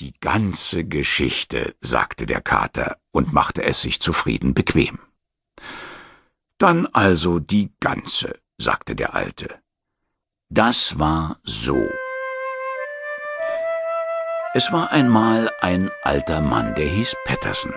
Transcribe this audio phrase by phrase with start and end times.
[0.00, 4.98] Die ganze Geschichte, sagte der Kater und machte es sich zufrieden bequem.
[6.56, 9.60] Dann also die ganze, sagte der Alte.
[10.48, 11.76] Das war so.
[14.54, 17.74] Es war einmal ein alter Mann, der hieß Patterson.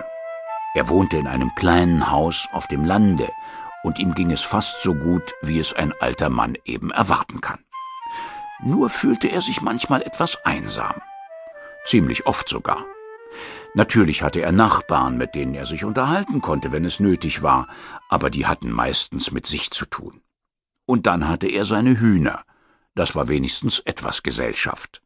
[0.74, 3.28] Er wohnte in einem kleinen Haus auf dem Lande,
[3.82, 7.62] und ihm ging es fast so gut, wie es ein alter Mann eben erwarten kann.
[8.62, 11.02] Nur fühlte er sich manchmal etwas einsam
[11.84, 12.84] ziemlich oft sogar.
[13.74, 17.66] Natürlich hatte er Nachbarn, mit denen er sich unterhalten konnte, wenn es nötig war,
[18.08, 20.20] aber die hatten meistens mit sich zu tun.
[20.86, 22.44] Und dann hatte er seine Hühner,
[22.94, 25.02] das war wenigstens etwas Gesellschaft.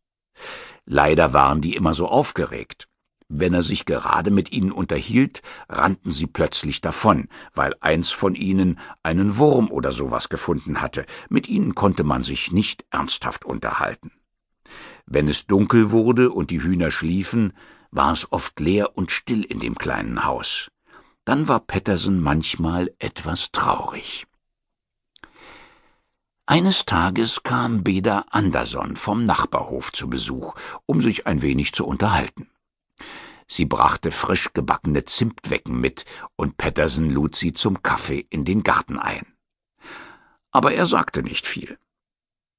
[0.84, 2.88] Leider waren die immer so aufgeregt.
[3.30, 8.78] Wenn er sich gerade mit ihnen unterhielt, rannten sie plötzlich davon, weil eins von ihnen
[9.02, 11.04] einen Wurm oder sowas gefunden hatte.
[11.28, 14.17] Mit ihnen konnte man sich nicht ernsthaft unterhalten.
[15.10, 17.54] Wenn es dunkel wurde und die Hühner schliefen,
[17.90, 20.70] war es oft leer und still in dem kleinen Haus.
[21.24, 24.26] Dann war Pettersen manchmal etwas traurig.
[26.44, 32.50] Eines Tages kam Beda Anderson vom Nachbarhof zu Besuch, um sich ein wenig zu unterhalten.
[33.46, 36.04] Sie brachte frisch gebackene Zimtwecken mit,
[36.36, 39.24] und Pettersen lud sie zum Kaffee in den Garten ein.
[40.50, 41.78] Aber er sagte nicht viel.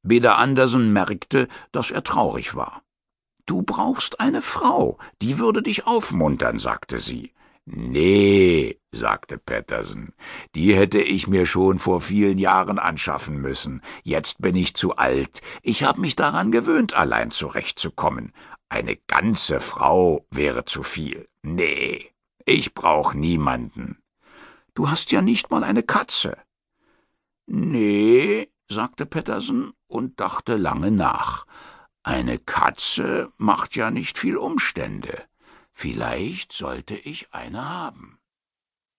[0.01, 2.81] Beda Andersen merkte, dass er traurig war.
[3.45, 7.33] Du brauchst eine Frau, die würde dich aufmuntern, sagte sie.
[7.65, 10.13] Nee, sagte Patterson,
[10.55, 13.81] die hätte ich mir schon vor vielen Jahren anschaffen müssen.
[14.03, 15.41] Jetzt bin ich zu alt.
[15.61, 18.33] Ich habe mich daran gewöhnt, allein zurechtzukommen.
[18.69, 21.27] Eine ganze Frau wäre zu viel.
[21.43, 22.11] Nee,
[22.45, 23.97] ich brauch niemanden.
[24.73, 26.37] Du hast ja nicht mal eine Katze.
[27.45, 28.18] Nee,
[28.79, 31.45] sagte Patterson und dachte lange nach.
[32.01, 35.25] Eine Katze macht ja nicht viel Umstände.
[35.73, 38.18] Vielleicht sollte ich eine haben.